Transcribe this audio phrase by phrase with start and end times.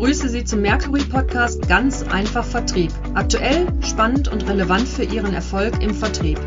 [0.00, 2.92] begrüße Sie zum Mercury Podcast Ganz einfach Vertrieb.
[3.14, 6.38] Aktuell, spannend und relevant für Ihren Erfolg im Vertrieb.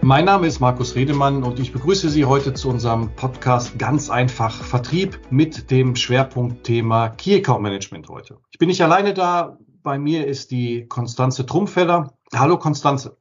[0.00, 4.62] Mein Name ist Markus Redemann und ich begrüße Sie heute zu unserem Podcast Ganz einfach
[4.62, 8.38] Vertrieb mit dem Schwerpunktthema Key Account Management heute.
[8.52, 9.58] Ich bin nicht alleine da.
[9.82, 12.16] Bei mir ist die Konstanze Trumpfeller.
[12.32, 13.16] Hallo Konstanze.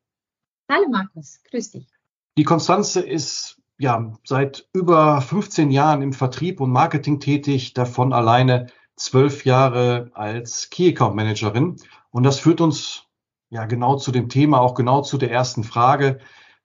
[0.70, 1.91] Hallo Markus, grüß dich.
[2.38, 8.68] Die Konstanze ist ja seit über 15 Jahren im Vertrieb und Marketing tätig, davon alleine
[8.96, 11.76] zwölf Jahre als Key Account Managerin.
[12.12, 13.08] Und das führt uns
[13.50, 16.20] ja genau zu dem Thema, auch genau zu der ersten Frage.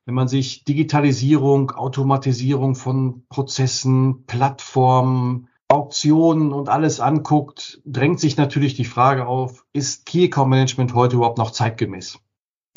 [0.05, 8.75] Wenn man sich Digitalisierung, Automatisierung von Prozessen, Plattformen, Auktionen und alles anguckt, drängt sich natürlich
[8.75, 12.19] die Frage auf, ist Key Account Management heute überhaupt noch zeitgemäß?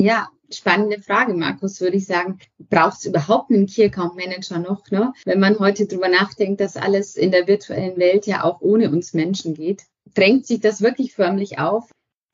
[0.01, 2.39] Ja, spannende Frage, Markus, würde ich sagen.
[2.69, 4.89] Braucht es überhaupt einen Key Account Manager noch?
[4.91, 5.13] Ne?
[5.25, 9.13] Wenn man heute drüber nachdenkt, dass alles in der virtuellen Welt ja auch ohne uns
[9.13, 11.89] Menschen geht, drängt sich das wirklich förmlich auf.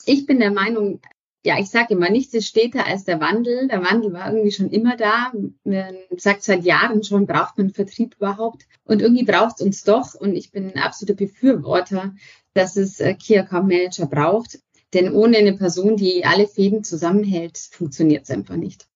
[0.05, 1.01] Ich bin der Meinung,
[1.47, 3.67] ja, ich sage immer, nichts ist steter als der Wandel.
[3.67, 5.31] Der Wandel war irgendwie schon immer da.
[5.63, 8.67] Man sagt seit Jahren schon, braucht man Vertrieb überhaupt?
[8.83, 10.13] Und irgendwie braucht es uns doch.
[10.13, 12.13] Und ich bin ein absoluter Befürworter,
[12.53, 14.59] dass es äh, Key Account Manager braucht.
[14.93, 18.87] Denn ohne eine Person, die alle Fäden zusammenhält, funktioniert es einfach nicht.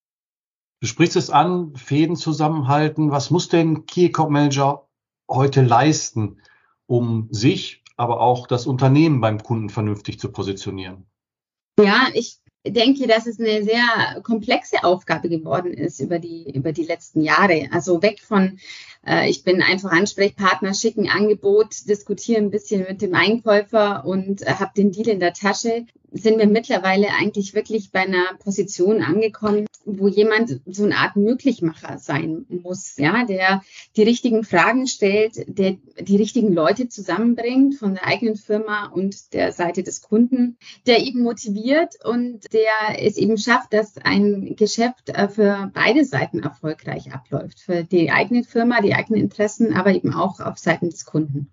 [0.80, 3.10] Du sprichst es an, Fäden zusammenhalten.
[3.10, 4.88] Was muss denn Key Account Manager
[5.28, 6.40] heute leisten,
[6.86, 11.06] um sich, aber auch das Unternehmen beim Kunden vernünftig zu positionieren?
[11.78, 16.84] Ja, ich denke, dass es eine sehr komplexe Aufgabe geworden ist über die, über die
[16.84, 17.68] letzten Jahre.
[17.72, 18.58] Also weg von,
[19.06, 24.54] äh, ich bin einfach Ansprechpartner, schicken Angebot, diskutiere ein bisschen mit dem Einkäufer und äh,
[24.54, 29.66] habe den Deal in der Tasche, sind wir mittlerweile eigentlich wirklich bei einer Position angekommen,
[29.84, 33.62] wo jemand so eine Art Möglichmacher sein muss, ja, der
[33.96, 39.52] die richtigen Fragen stellt, der die richtigen Leute zusammenbringt von der eigenen Firma und der
[39.52, 45.28] Seite des Kunden, der eben motiviert und der es eben schafft, dass ein Geschäft äh,
[45.28, 50.40] für beide Seiten erfolgreich abläuft, für die eigene Firma, die eigenen Interessen, aber eben auch
[50.40, 51.52] auf Seiten des Kunden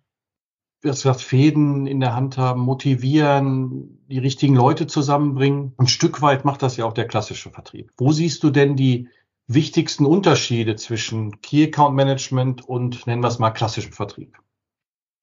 [0.81, 5.73] das gesagt, Fäden in der Hand haben, motivieren, die richtigen Leute zusammenbringen.
[5.77, 7.91] Ein Stück weit macht das ja auch der klassische Vertrieb.
[7.97, 9.09] Wo siehst du denn die
[9.47, 14.37] wichtigsten Unterschiede zwischen Key Account Management und nennen wir es mal klassischem Vertrieb?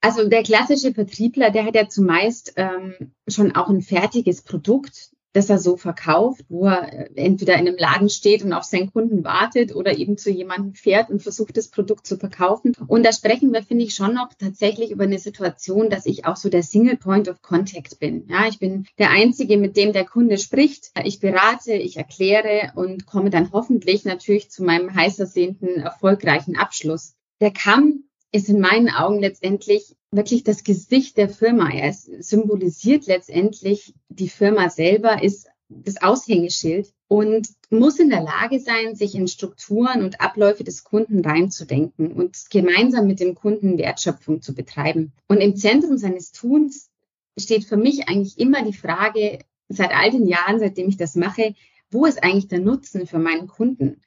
[0.03, 5.51] Also der klassische Vertriebler, der hat ja zumeist ähm, schon auch ein fertiges Produkt, das
[5.51, 9.23] er so verkauft, wo er äh, entweder in einem Laden steht und auf seinen Kunden
[9.23, 12.73] wartet oder eben zu jemandem fährt und versucht, das Produkt zu verkaufen.
[12.87, 16.37] Und da sprechen wir, finde ich, schon noch tatsächlich über eine Situation, dass ich auch
[16.37, 18.27] so der Single Point of Contact bin.
[18.29, 20.91] Ja, ich bin der Einzige, mit dem der Kunde spricht.
[21.05, 27.15] Ich berate, ich erkläre und komme dann hoffentlich natürlich zu meinem heiß ersehnten, erfolgreichen Abschluss.
[27.43, 31.70] Der Kamm ist in meinen Augen letztendlich wirklich das Gesicht der Firma.
[31.70, 38.94] Er symbolisiert letztendlich die Firma selber, ist das Aushängeschild und muss in der Lage sein,
[38.94, 44.54] sich in Strukturen und Abläufe des Kunden reinzudenken und gemeinsam mit dem Kunden Wertschöpfung zu
[44.54, 45.12] betreiben.
[45.28, 46.91] Und im Zentrum seines Tuns
[47.38, 51.54] steht für mich eigentlich immer die Frage, seit all den Jahren, seitdem ich das mache,
[51.91, 54.00] wo ist eigentlich der Nutzen für meinen Kunden?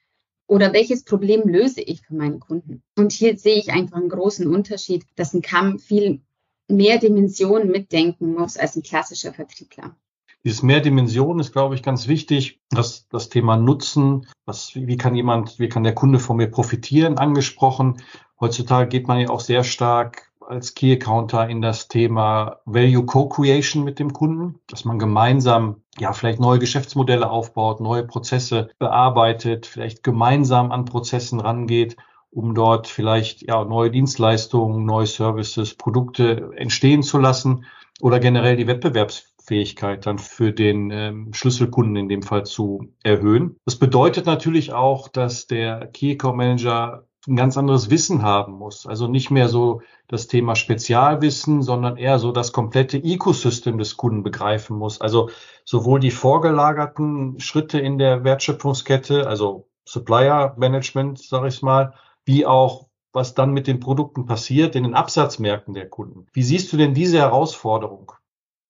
[0.50, 2.82] Oder welches Problem löse ich für meinen Kunden?
[2.98, 6.22] Und hier sehe ich einfach einen großen Unterschied, dass ein Kamm viel
[6.68, 9.96] mehr Dimensionen mitdenken muss als ein klassischer Vertriebler.
[10.44, 12.60] Dieses mehr Dimensionen ist, glaube ich, ganz wichtig.
[12.72, 17.20] Das, das Thema Nutzen, was, wie kann jemand, wie kann der Kunde von mir profitieren,
[17.20, 18.02] angesprochen.
[18.40, 23.84] Heutzutage geht man ja auch sehr stark als Key Accounter in das Thema Value Co-Creation
[23.84, 30.04] mit dem Kunden, dass man gemeinsam ja vielleicht neue Geschäftsmodelle aufbaut, neue Prozesse bearbeitet, vielleicht
[30.04, 31.98] gemeinsam an Prozessen rangeht,
[32.32, 37.66] um dort vielleicht ja neue Dienstleistungen, neue Services, Produkte entstehen zu lassen
[38.02, 43.58] oder generell die Wettbewerbsfähigkeit dann für den ähm, Schlüsselkunden in dem Fall zu erhöhen.
[43.66, 48.86] Das bedeutet natürlich auch, dass der Key Account Manager ein ganz anderes Wissen haben muss.
[48.86, 54.24] Also nicht mehr so das Thema Spezialwissen, sondern eher so das komplette Ecosystem des Kunden
[54.24, 55.02] begreifen muss.
[55.02, 55.30] Also
[55.66, 61.94] sowohl die vorgelagerten Schritte in der Wertschöpfungskette, also Supplier Management, sage ich mal,
[62.26, 66.28] wie auch was dann mit den Produkten passiert in den Absatzmärkten der Kunden.
[66.32, 68.12] Wie siehst du denn diese Herausforderung?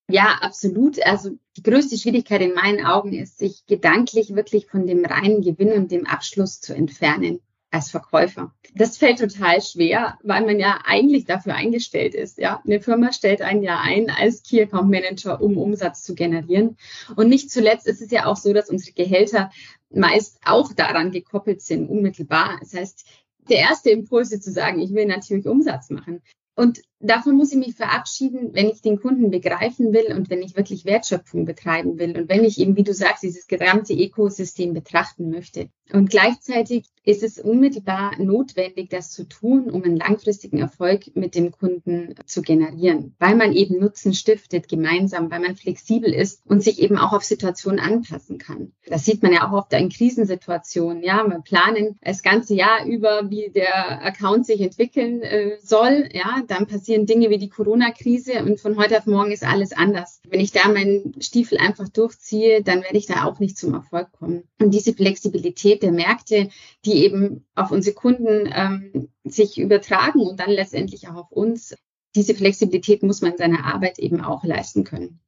[0.10, 1.06] Ja, absolut.
[1.06, 5.74] Also die größte Schwierigkeit in meinen Augen ist, sich gedanklich wirklich von dem reinen Gewinn
[5.74, 8.54] und dem Abschluss zu entfernen als Verkäufer.
[8.76, 12.38] Das fällt total schwer, weil man ja eigentlich dafür eingestellt ist.
[12.38, 16.78] Ja, eine Firma stellt einen ja ein als Key Account Manager, um Umsatz zu generieren.
[17.16, 19.52] Und nicht zuletzt ist es ja auch so, dass unsere Gehälter
[19.92, 22.58] meist auch daran gekoppelt sind, unmittelbar.
[22.60, 23.06] Das heißt,
[23.50, 26.22] der erste Impuls ist zu sagen, ich will natürlich Umsatz machen.
[26.56, 30.56] Und davon muss ich mich verabschieden, wenn ich den Kunden begreifen will und wenn ich
[30.56, 35.30] wirklich Wertschöpfung betreiben will und wenn ich eben, wie du sagst, dieses gesamte Ökosystem betrachten
[35.30, 35.70] möchte.
[35.92, 41.52] Und gleichzeitig ist es unmittelbar notwendig, das zu tun, um einen langfristigen Erfolg mit dem
[41.52, 46.80] Kunden zu generieren, weil man eben Nutzen stiftet gemeinsam, weil man flexibel ist und sich
[46.80, 48.74] eben auch auf Situationen anpassen kann.
[48.86, 51.02] Das sieht man ja auch oft in Krisensituationen.
[51.02, 56.10] Ja, wir planen das ganze Jahr über, wie der Account sich entwickeln äh, soll.
[56.14, 60.22] Ja, dann passieren Dinge wie die Corona-Krise und von heute auf morgen ist alles anders.
[60.28, 64.12] Wenn ich da meinen Stiefel einfach durchziehe, dann werde ich da auch nicht zum Erfolg
[64.14, 64.46] kommen.
[64.60, 66.50] Und diese Flexibilität der Märkte,
[66.86, 71.76] die eben auf unsere Kunden ähm, sich übertragen und dann letztendlich auch auf uns.
[72.16, 75.20] Diese Flexibilität muss man in seiner Arbeit eben auch leisten können.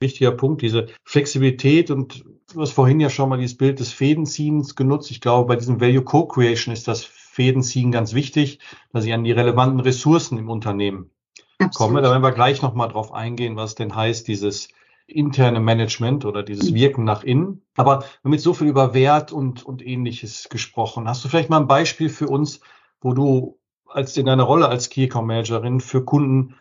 [0.00, 4.76] Wichtiger Punkt, diese Flexibilität und du hast vorhin ja schon mal dieses Bild des Fädenziehens
[4.76, 5.10] genutzt.
[5.10, 8.60] Ich glaube, bei diesem Value Co-Creation ist das Fädenziehen ganz wichtig,
[8.92, 11.10] dass ich an die relevanten Ressourcen im Unternehmen
[11.58, 11.76] Absolut.
[11.76, 12.02] komme.
[12.02, 14.68] Da werden wir gleich nochmal drauf eingehen, was denn heißt, dieses
[15.06, 16.76] interne Management oder dieses mhm.
[16.76, 17.62] Wirken nach innen.
[17.76, 21.08] Aber wir haben jetzt so viel über Wert und, und ähnliches gesprochen.
[21.08, 22.60] Hast du vielleicht mal ein Beispiel für uns,
[23.00, 26.54] wo du als in deiner Rolle als Key Account Managerin für Kunden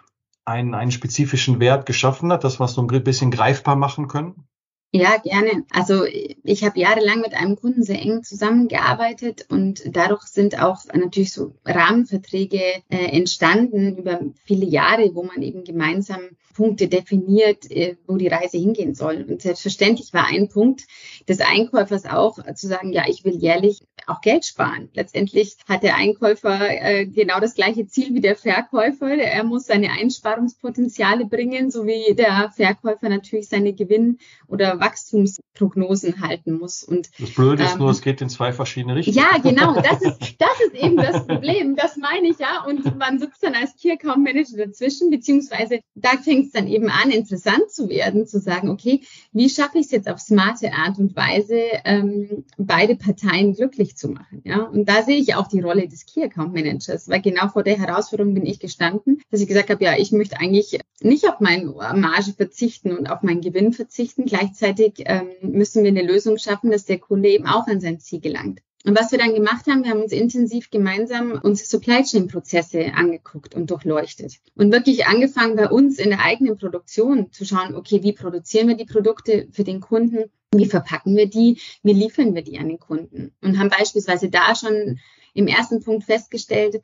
[0.44, 4.48] einen, einen spezifischen Wert geschaffen hat, dass wir es so ein bisschen greifbar machen können?
[4.96, 5.66] Ja, gerne.
[5.72, 11.34] Also ich habe jahrelang mit einem Kunden sehr eng zusammengearbeitet und dadurch sind auch natürlich
[11.34, 16.22] so Rahmenverträge äh, entstanden über viele Jahre, wo man eben gemeinsam
[16.54, 19.26] Punkte definiert, äh, wo die Reise hingehen soll.
[19.28, 20.84] Und selbstverständlich war ein Punkt
[21.28, 24.90] des Einkäufers auch zu sagen, ja, ich will jährlich auch Geld sparen.
[24.94, 29.10] Letztendlich hat der Einkäufer äh, genau das gleiche Ziel wie der Verkäufer.
[29.10, 36.54] Er muss seine Einsparungspotenziale bringen, so wie der Verkäufer natürlich seine Gewinn- oder Wachstumsprognosen halten
[36.54, 36.84] muss.
[36.84, 39.18] Und, das Blöde ist ähm, nur, es geht in zwei verschiedene Richtungen.
[39.18, 39.74] Ja, genau.
[39.84, 41.76] Das ist, das ist eben das Problem.
[41.76, 42.64] Das meine ich ja.
[42.66, 46.90] Und man sitzt dann als Key Account Manager dazwischen, beziehungsweise da fängt es dann eben
[46.90, 49.02] an, interessant zu werden, zu sagen, okay,
[49.32, 54.10] wie schaffe ich es jetzt auf smarte Art und Weise, ähm, beide Parteien glücklich zu
[54.10, 54.42] machen.
[54.44, 54.64] Ja?
[54.64, 57.78] Und da sehe ich auch die Rolle des Key Account Managers, weil genau vor der
[57.78, 61.66] Herausforderung bin ich gestanden, dass ich gesagt habe, ja, ich möchte eigentlich nicht auf meine
[61.66, 64.26] Marge verzichten und auf meinen Gewinn verzichten.
[64.26, 68.00] Gleichzeitig gleichzeitig ähm, müssen wir eine Lösung schaffen, dass der Kunde eben auch an sein
[68.00, 68.60] Ziel gelangt.
[68.86, 72.94] Und was wir dann gemacht haben, wir haben uns intensiv gemeinsam unsere Supply Chain Prozesse
[72.94, 74.40] angeguckt und durchleuchtet.
[74.56, 78.76] Und wirklich angefangen bei uns in der eigenen Produktion zu schauen, okay, wie produzieren wir
[78.76, 80.26] die Produkte für den Kunden?
[80.58, 81.60] Wie verpacken wir die?
[81.84, 83.34] Wie liefern wir die an den Kunden?
[83.42, 85.00] Und haben beispielsweise da schon
[85.34, 86.82] im ersten Punkt festgestellt,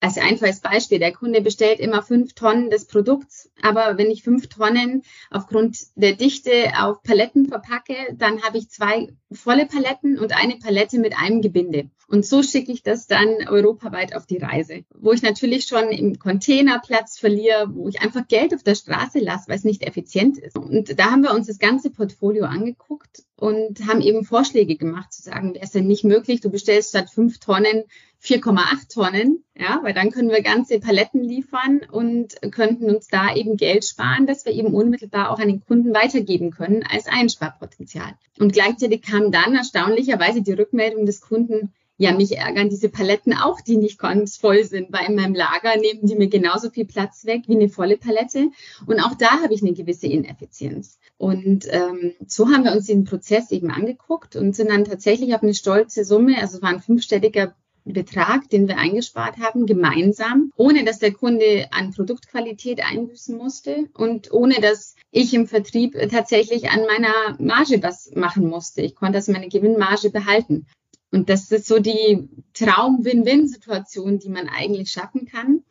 [0.00, 4.48] als einfaches Beispiel, der Kunde bestellt immer fünf Tonnen des Produkts, aber wenn ich fünf
[4.48, 10.56] Tonnen aufgrund der Dichte auf Paletten verpacke, dann habe ich zwei volle Paletten und eine
[10.56, 11.90] Palette mit einem Gebinde.
[12.06, 16.18] Und so schicke ich das dann europaweit auf die Reise, wo ich natürlich schon im
[16.18, 20.38] Container Platz verliere, wo ich einfach Geld auf der Straße lasse, weil es nicht effizient
[20.38, 20.56] ist.
[20.56, 25.22] Und da haben wir uns das ganze Portfolio angeguckt und haben eben Vorschläge gemacht, zu
[25.22, 27.84] sagen, wäre es denn nicht möglich, du bestellst statt fünf Tonnen
[28.22, 33.56] 4,8 Tonnen, ja, weil dann können wir ganze Paletten liefern und könnten uns da eben
[33.56, 38.14] Geld sparen, dass wir eben unmittelbar auch an den Kunden weitergeben können als Einsparpotenzial.
[38.38, 43.60] Und gleichzeitig kam dann erstaunlicherweise die Rückmeldung des Kunden, ja, mich ärgern diese Paletten auch,
[43.60, 47.24] die nicht ganz voll sind, weil in meinem Lager nehmen die mir genauso viel Platz
[47.24, 48.50] weg wie eine volle Palette.
[48.86, 50.98] Und auch da habe ich eine gewisse Ineffizienz.
[51.16, 55.42] Und ähm, so haben wir uns den Prozess eben angeguckt und sind dann tatsächlich auf
[55.42, 57.56] eine stolze Summe, also es war ein fünfstelliger
[57.92, 64.32] Betrag, den wir eingespart haben, gemeinsam, ohne dass der Kunde an Produktqualität einbüßen musste und
[64.32, 68.82] ohne dass ich im Vertrieb tatsächlich an meiner Marge was machen musste.
[68.82, 70.66] Ich konnte also meine Gewinnmarge behalten.
[71.10, 75.62] Und das ist so die Traum-Win-Win-Situation, die man eigentlich schaffen kann.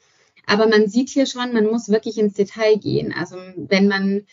[0.47, 3.13] Aber man sieht hier schon, man muss wirklich ins Detail gehen.
[3.13, 4.23] Also wenn man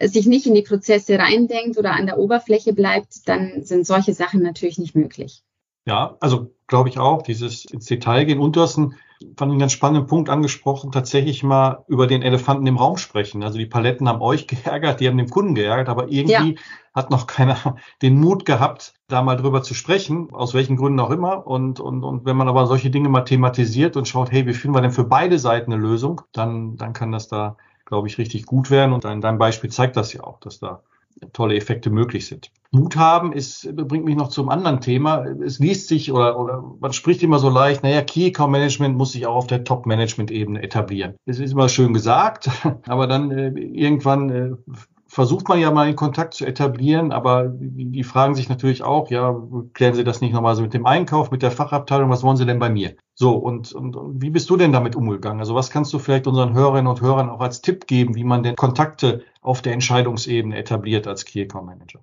[0.00, 4.42] sich nicht in die Prozesse reindenkt oder an der Oberfläche bleibt, dann sind solche Sachen
[4.42, 5.42] natürlich nicht möglich.
[5.86, 8.40] Ja, also glaube ich auch, dieses ins Detail gehen.
[8.40, 8.94] Und du hast einen,
[9.36, 13.42] fand einen ganz spannenden Punkt angesprochen, tatsächlich mal über den Elefanten im Raum sprechen.
[13.42, 16.60] Also die Paletten haben euch geärgert, die haben den Kunden geärgert, aber irgendwie ja.
[16.94, 21.10] hat noch keiner den Mut gehabt, da mal drüber zu sprechen, aus welchen Gründen auch
[21.10, 21.46] immer.
[21.46, 24.76] Und, und, und wenn man aber solche Dinge mal thematisiert und schaut, hey, wie finden
[24.76, 28.46] wir denn für beide Seiten eine Lösung, dann, dann kann das da, glaube ich, richtig
[28.46, 28.92] gut werden.
[28.92, 30.82] Und dein, dein Beispiel zeigt das ja auch, dass da
[31.32, 32.50] tolle Effekte möglich sind.
[32.70, 35.24] Mut haben ist, bringt mich noch zum anderen Thema.
[35.44, 39.12] Es liest sich oder, oder man spricht immer so leicht, naja, Key Account Management muss
[39.12, 41.14] sich auch auf der Top-Management-Ebene etablieren.
[41.24, 42.50] Es ist immer schön gesagt,
[42.88, 44.50] aber dann äh, irgendwann äh,
[45.14, 49.40] versucht man ja mal in Kontakt zu etablieren, aber die fragen sich natürlich auch, ja,
[49.72, 52.46] klären Sie das nicht nochmal so mit dem Einkauf, mit der Fachabteilung, was wollen Sie
[52.46, 52.96] denn bei mir?
[53.14, 55.38] So, und, und, wie bist du denn damit umgegangen?
[55.38, 58.42] Also was kannst du vielleicht unseren Hörerinnen und Hörern auch als Tipp geben, wie man
[58.42, 62.00] denn Kontakte auf der Entscheidungsebene etabliert als Key Account Manager?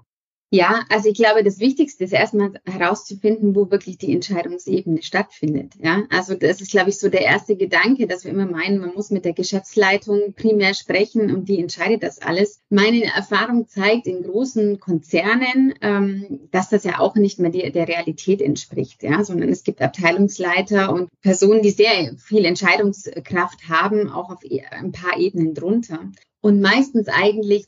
[0.53, 5.75] Ja, also ich glaube, das Wichtigste ist erstmal herauszufinden, wo wirklich die Entscheidungsebene stattfindet.
[5.81, 8.93] Ja, also das ist, glaube ich, so der erste Gedanke, dass wir immer meinen, man
[8.93, 12.59] muss mit der Geschäftsleitung primär sprechen und die entscheidet das alles.
[12.67, 17.87] Meine Erfahrung zeigt in großen Konzernen, ähm, dass das ja auch nicht mehr die, der
[17.87, 24.29] Realität entspricht, ja, sondern es gibt Abteilungsleiter und Personen, die sehr viel Entscheidungskraft haben, auch
[24.29, 26.11] auf e, ein paar Ebenen drunter.
[26.41, 27.67] Und meistens eigentlich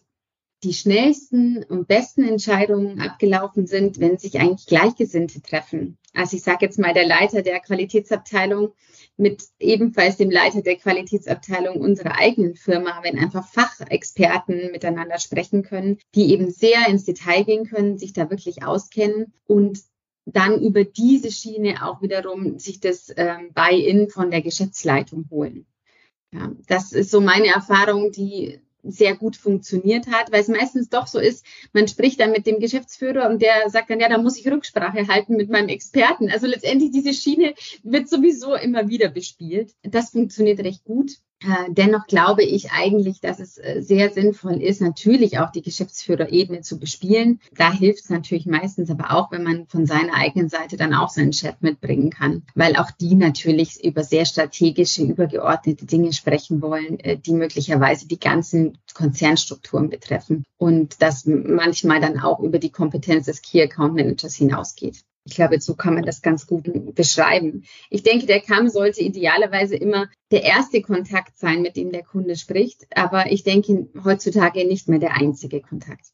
[0.64, 5.98] die schnellsten und besten Entscheidungen abgelaufen sind, wenn sich eigentlich Gleichgesinnte treffen.
[6.14, 8.74] Also ich sage jetzt mal der Leiter der Qualitätsabteilung
[9.18, 16.00] mit ebenfalls dem Leiter der Qualitätsabteilung unserer eigenen Firma, wenn einfach Fachexperten miteinander sprechen können,
[16.16, 19.80] die eben sehr ins Detail gehen können, sich da wirklich auskennen und
[20.26, 25.66] dann über diese Schiene auch wiederum sich das ähm, Buy-in von der Geschäftsleitung holen.
[26.32, 31.08] Ja, das ist so meine Erfahrung, die sehr gut funktioniert hat, weil es meistens doch
[31.08, 34.38] so ist, man spricht dann mit dem Geschäftsführer und der sagt dann, ja, da muss
[34.38, 36.30] ich Rücksprache halten mit meinem Experten.
[36.30, 39.74] Also letztendlich diese Schiene wird sowieso immer wieder bespielt.
[39.84, 41.14] Das funktioniert recht gut.
[41.44, 46.62] Äh, dennoch glaube ich eigentlich, dass es äh, sehr sinnvoll ist, natürlich auch die Geschäftsführerebene
[46.62, 47.42] zu bespielen.
[47.56, 51.10] Da hilft es natürlich meistens aber auch, wenn man von seiner eigenen Seite dann auch
[51.10, 57.00] seinen Chef mitbringen kann, weil auch die natürlich über sehr strategische, übergeordnete Dinge sprechen wollen,
[57.00, 63.26] äh, die möglicherweise die ganzen Konzernstrukturen betreffen und das manchmal dann auch über die Kompetenz
[63.26, 65.04] des Key Account Managers hinausgeht.
[65.26, 67.64] Ich glaube, so kann man das ganz gut beschreiben.
[67.90, 72.36] Ich denke, der Kamm sollte idealerweise immer der erste Kontakt sein, mit dem der Kunde
[72.36, 72.86] spricht.
[72.96, 76.08] Aber ich denke heutzutage nicht mehr der einzige Kontakt.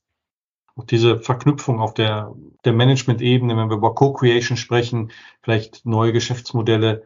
[0.76, 5.12] Auch diese Verknüpfung auf der, der Management-Ebene, wenn wir über Co-Creation sprechen,
[5.42, 7.04] vielleicht neue Geschäftsmodelle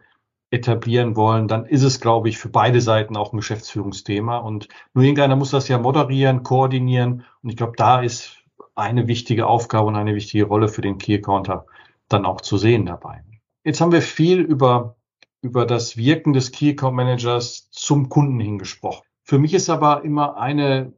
[0.51, 4.37] etablieren wollen, dann ist es, glaube ich, für beide Seiten auch ein Geschäftsführungsthema.
[4.37, 7.25] Und nur irgendeiner muss das ja moderieren, koordinieren.
[7.41, 8.43] Und ich glaube, da ist
[8.75, 11.65] eine wichtige Aufgabe und eine wichtige Rolle für den Key Accounter
[12.09, 13.23] dann auch zu sehen dabei.
[13.63, 14.97] Jetzt haben wir viel über,
[15.41, 19.05] über das Wirken des Key Account Managers zum Kunden hingesprochen.
[19.23, 20.93] Für mich ist aber immer eine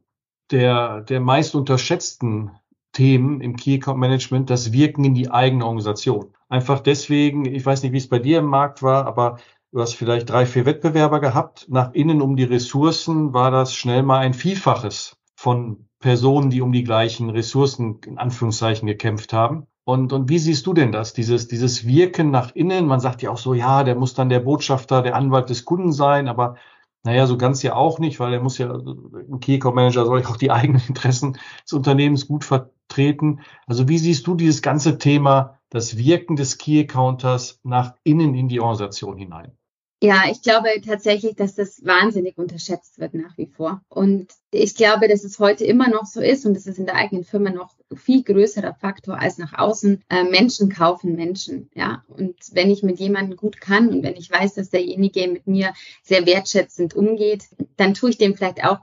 [0.50, 2.50] der, der meist unterschätzten
[2.92, 6.34] Themen im Key Account Management das Wirken in die eigene Organisation.
[6.48, 9.38] Einfach deswegen, ich weiß nicht, wie es bei dir im Markt war, aber
[9.72, 11.66] du hast vielleicht drei, vier Wettbewerber gehabt.
[11.68, 16.72] Nach innen um die Ressourcen war das schnell mal ein Vielfaches von Personen, die um
[16.72, 19.66] die gleichen Ressourcen in Anführungszeichen gekämpft haben.
[19.88, 21.12] Und, und wie siehst du denn das?
[21.12, 24.40] Dieses, dieses Wirken nach innen, man sagt ja auch so, ja, der muss dann der
[24.40, 26.56] Botschafter, der Anwalt des Kunden sein, aber
[27.04, 30.22] naja, so ganz ja auch nicht, weil er muss ja, ein Key Account Manager soll
[30.22, 33.42] ja auch die eigenen Interessen des Unternehmens gut vertreten.
[33.68, 38.48] Also wie siehst du dieses ganze Thema, das Wirken des Key Accounters nach innen in
[38.48, 39.56] die Organisation hinein?
[40.02, 43.80] Ja, ich glaube tatsächlich, dass das wahnsinnig unterschätzt wird nach wie vor.
[43.88, 46.96] Und ich glaube, dass es heute immer noch so ist und es ist in der
[46.96, 50.04] eigenen Firma noch viel größerer Faktor als nach außen.
[50.10, 52.04] Äh, Menschen kaufen Menschen, ja.
[52.08, 55.72] Und wenn ich mit jemandem gut kann und wenn ich weiß, dass derjenige mit mir
[56.02, 57.44] sehr wertschätzend umgeht,
[57.76, 58.80] dann tue ich dem vielleicht auch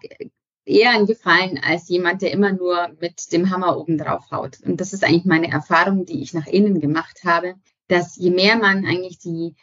[0.65, 4.57] eher einen Gefallen als jemand, der immer nur mit dem Hammer oben drauf haut.
[4.65, 7.53] Und das ist eigentlich meine Erfahrung, die ich nach innen gemacht habe,
[7.87, 9.55] dass je mehr man eigentlich die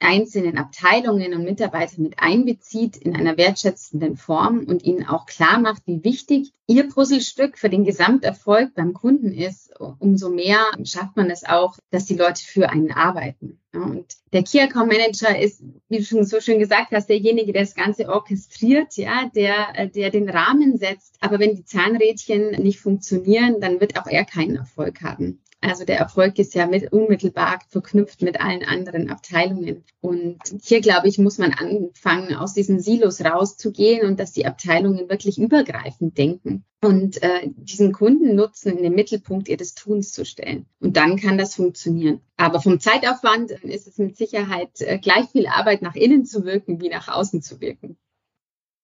[0.00, 5.82] einzelnen Abteilungen und Mitarbeiter mit einbezieht in einer wertschätzenden Form und ihnen auch klar macht,
[5.86, 11.44] wie wichtig ihr Puzzlestück für den Gesamterfolg beim Kunden ist, umso mehr schafft man es
[11.44, 13.60] auch, dass die Leute für einen arbeiten.
[13.72, 17.62] Und der Key Account Manager ist, wie du schon so schön gesagt hast, derjenige, der
[17.62, 21.16] das Ganze orchestriert, ja, der, der den Rahmen setzt.
[21.20, 25.40] Aber wenn die Zahnrädchen nicht funktionieren, dann wird auch er keinen Erfolg haben.
[25.62, 29.84] Also der Erfolg ist ja mit, unmittelbar verknüpft mit allen anderen Abteilungen.
[30.00, 35.10] Und hier, glaube ich, muss man anfangen, aus diesen Silos rauszugehen und dass die Abteilungen
[35.10, 40.64] wirklich übergreifend denken und äh, diesen Kundennutzen in den Mittelpunkt ihres Tuns zu stellen.
[40.80, 42.22] Und dann kann das funktionieren.
[42.38, 46.80] Aber vom Zeitaufwand ist es mit Sicherheit äh, gleich viel Arbeit nach innen zu wirken,
[46.80, 47.98] wie nach außen zu wirken.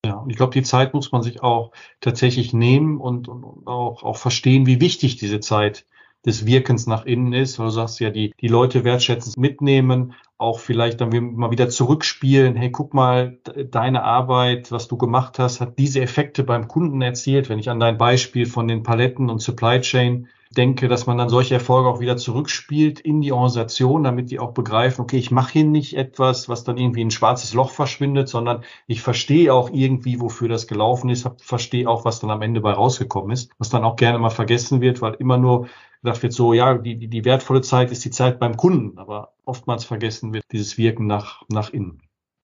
[0.05, 4.03] Ja, und ich glaube, die Zeit muss man sich auch tatsächlich nehmen und, und auch,
[4.03, 5.96] auch verstehen, wie wichtig diese Zeit ist
[6.27, 10.59] des Wirkens nach innen ist, weil du sagst ja, die, die Leute wertschätzen, mitnehmen, auch
[10.59, 12.57] vielleicht dann mal wieder zurückspielen.
[12.57, 13.39] Hey, guck mal,
[13.71, 17.49] deine Arbeit, was du gemacht hast, hat diese Effekte beim Kunden erzielt.
[17.49, 21.29] Wenn ich an dein Beispiel von den Paletten und Supply Chain denke, dass man dann
[21.29, 25.53] solche Erfolge auch wieder zurückspielt in die Organisation, damit die auch begreifen, okay, ich mache
[25.53, 29.71] hier nicht etwas, was dann irgendwie in ein schwarzes Loch verschwindet, sondern ich verstehe auch
[29.71, 33.69] irgendwie, wofür das gelaufen ist, verstehe auch, was dann am Ende bei rausgekommen ist, was
[33.69, 35.69] dann auch gerne mal vergessen wird, weil immer nur
[36.03, 39.35] gedacht wird, so, ja, die, die, die wertvolle Zeit ist die Zeit beim Kunden, aber
[39.45, 42.03] oftmals vergessen wird dieses Wirken nach, nach innen.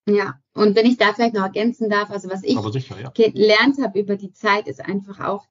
[0.09, 3.11] Ja, und wenn ich da vielleicht noch ergänzen darf, also was ich sicher, ja.
[3.11, 5.47] gelernt habe über die Zeit, ist einfach auch,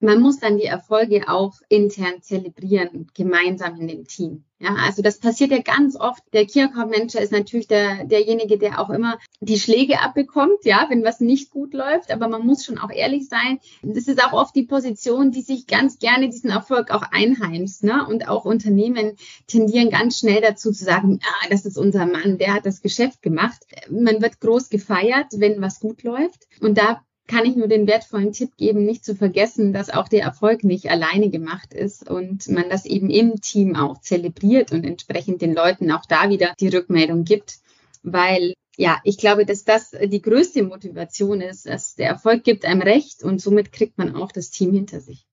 [0.00, 4.44] man muss dann die Erfolge auch intern zelebrieren, gemeinsam in dem Team.
[4.60, 6.22] Ja, also das passiert ja ganz oft.
[6.32, 10.86] Der Key Account Manager ist natürlich der, derjenige, der auch immer die Schläge abbekommt, ja,
[10.88, 12.10] wenn was nicht gut läuft.
[12.10, 13.58] Aber man muss schon auch ehrlich sein.
[13.82, 17.84] Das ist auch oft die Position, die sich ganz gerne diesen Erfolg auch einheimst.
[17.84, 18.06] Ne?
[18.06, 19.16] Und auch Unternehmen
[19.48, 23.20] tendieren ganz schnell dazu zu sagen, ah, das ist unser Mann, der hat das Geschäft
[23.22, 23.66] gemacht.
[23.90, 26.46] Man wird groß gefeiert, wenn was gut läuft.
[26.60, 30.22] Und da kann ich nur den wertvollen Tipp geben, nicht zu vergessen, dass auch der
[30.22, 35.40] Erfolg nicht alleine gemacht ist und man das eben im Team auch zelebriert und entsprechend
[35.40, 37.58] den Leuten auch da wieder die Rückmeldung gibt,
[38.02, 42.82] weil ja, ich glaube, dass das die größte Motivation ist, dass der Erfolg gibt einem
[42.82, 45.26] Recht und somit kriegt man auch das Team hinter sich.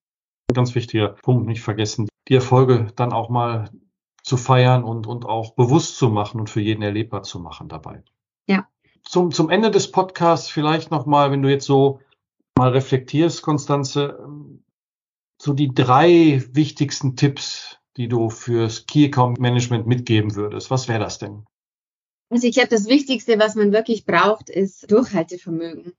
[0.53, 3.69] Ganz wichtiger Punkt, nicht vergessen, die Erfolge dann auch mal
[4.24, 8.03] zu feiern und, und auch bewusst zu machen und für jeden erlebbar zu machen dabei.
[9.03, 12.00] Zum, zum Ende des Podcasts vielleicht nochmal, wenn du jetzt so
[12.58, 14.20] mal reflektierst, Konstanze,
[15.41, 20.70] so die drei wichtigsten Tipps, die du fürs Key Account Management mitgeben würdest.
[20.72, 21.46] Was wäre das denn?
[22.29, 25.93] Also ich glaube, das Wichtigste, was man wirklich braucht, ist Durchhaltevermögen.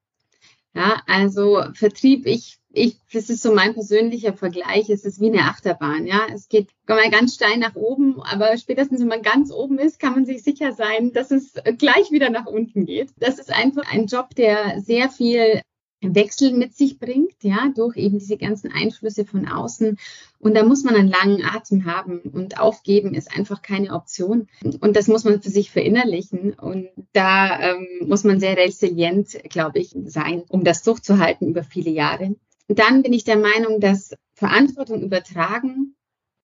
[0.74, 5.42] Ja, also Vertrieb, ich, ich, das ist so mein persönlicher Vergleich, es ist wie eine
[5.42, 6.22] Achterbahn, ja.
[6.32, 10.14] Es geht mal ganz steil nach oben, aber spätestens wenn man ganz oben ist, kann
[10.14, 13.10] man sich sicher sein, dass es gleich wieder nach unten geht.
[13.18, 15.60] Das ist einfach ein Job, der sehr viel
[16.02, 19.98] Wechsel mit sich bringt, ja, durch eben diese ganzen Einflüsse von außen.
[20.38, 24.48] Und da muss man einen langen Atem haben und aufgeben ist einfach keine Option.
[24.80, 26.54] Und das muss man für sich verinnerlichen.
[26.54, 31.90] Und da ähm, muss man sehr resilient, glaube ich, sein, um das durchzuhalten über viele
[31.90, 32.34] Jahre.
[32.68, 35.94] Dann bin ich der Meinung, dass Verantwortung übertragen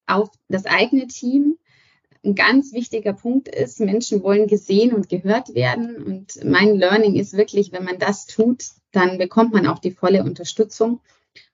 [0.07, 1.59] auf das eigene Team
[2.25, 3.81] ein ganz wichtiger Punkt ist.
[3.81, 5.97] Menschen wollen gesehen und gehört werden.
[6.03, 10.23] Und mein Learning ist wirklich, wenn man das tut, dann bekommt man auch die volle
[10.25, 11.01] Unterstützung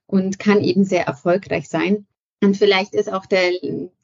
[0.07, 2.05] und kann eben sehr erfolgreich sein.
[2.41, 3.51] Und vielleicht ist auch der,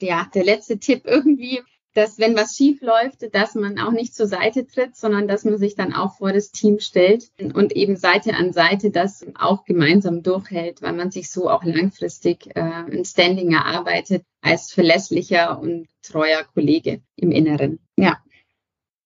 [0.02, 1.62] ja, der letzte Tipp irgendwie,
[1.94, 5.58] dass wenn was schief läuft, dass man auch nicht zur Seite tritt, sondern dass man
[5.58, 10.24] sich dann auch vor das Team stellt und eben Seite an Seite das auch gemeinsam
[10.24, 16.44] durchhält, weil man sich so auch langfristig äh, ein Standing erarbeitet als verlässlicher und treuer
[16.54, 17.80] Kollege im Inneren.
[17.98, 18.18] Ja.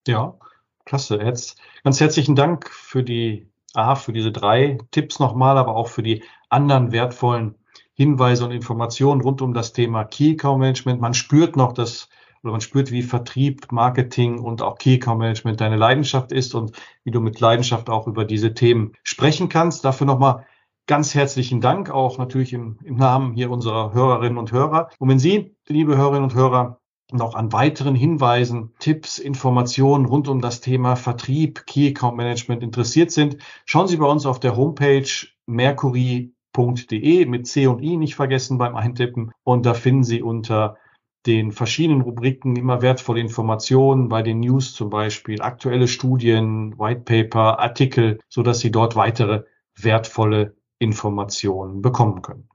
[0.08, 0.38] Ja,
[0.86, 1.18] klasse.
[1.18, 6.04] Jetzt ganz herzlichen Dank für die A, für diese drei Tipps nochmal, aber auch für
[6.04, 7.56] die anderen wertvollen
[7.94, 11.02] Hinweise und Informationen rund um das Thema Key Account Management.
[11.02, 12.10] Man spürt noch, dass
[12.46, 16.74] oder man spürt, wie Vertrieb, Marketing und auch Key Account Management deine Leidenschaft ist und
[17.04, 19.84] wie du mit Leidenschaft auch über diese Themen sprechen kannst.
[19.84, 20.46] Dafür nochmal
[20.86, 24.90] ganz herzlichen Dank, auch natürlich im, im Namen hier unserer Hörerinnen und Hörer.
[25.00, 26.80] Und wenn Sie, liebe Hörerinnen und Hörer,
[27.12, 33.12] noch an weiteren Hinweisen, Tipps, Informationen rund um das Thema Vertrieb, Key Account Management interessiert
[33.12, 35.10] sind, schauen Sie bei uns auf der Homepage
[35.48, 39.32] mercury.de mit C und I nicht vergessen beim Eintippen.
[39.44, 40.78] Und da finden Sie unter
[41.26, 47.60] den verschiedenen Rubriken immer wertvolle Informationen, bei den News zum Beispiel, aktuelle Studien, White Paper,
[47.60, 49.44] Artikel, so dass Sie dort weitere
[49.76, 52.50] wertvolle Informationen bekommen können.